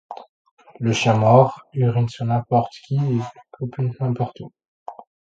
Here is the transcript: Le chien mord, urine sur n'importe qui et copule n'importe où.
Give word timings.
Le 0.79 0.93
chien 0.93 1.13
mord, 1.13 1.61
urine 1.73 2.09
sur 2.09 2.25
n'importe 2.25 2.73
qui 2.87 2.95
et 2.95 3.19
copule 3.51 3.91
n'importe 3.99 4.39
où. 4.39 4.51